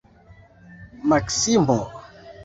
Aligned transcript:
Maksimo! 1.11 1.77